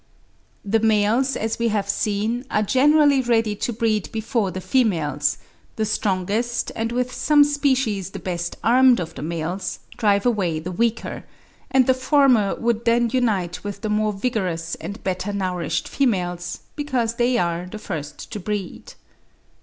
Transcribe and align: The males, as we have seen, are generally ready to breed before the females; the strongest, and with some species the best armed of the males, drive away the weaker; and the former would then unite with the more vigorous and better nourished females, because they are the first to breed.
The 0.65 0.79
males, 0.79 1.35
as 1.37 1.59
we 1.59 1.67
have 1.67 1.87
seen, 1.87 2.43
are 2.49 2.63
generally 2.63 3.21
ready 3.21 3.55
to 3.57 3.71
breed 3.71 4.11
before 4.11 4.49
the 4.49 4.59
females; 4.59 5.37
the 5.75 5.85
strongest, 5.85 6.71
and 6.75 6.91
with 6.91 7.13
some 7.13 7.43
species 7.43 8.09
the 8.09 8.17
best 8.17 8.57
armed 8.63 8.99
of 8.99 9.13
the 9.13 9.21
males, 9.21 9.77
drive 9.97 10.25
away 10.25 10.57
the 10.57 10.71
weaker; 10.71 11.25
and 11.69 11.85
the 11.85 11.93
former 11.93 12.55
would 12.55 12.83
then 12.85 13.11
unite 13.13 13.63
with 13.63 13.81
the 13.81 13.89
more 13.89 14.11
vigorous 14.11 14.73
and 14.81 15.03
better 15.03 15.31
nourished 15.31 15.87
females, 15.87 16.61
because 16.75 17.17
they 17.17 17.37
are 17.37 17.67
the 17.67 17.77
first 17.77 18.31
to 18.31 18.39
breed. 18.39 18.93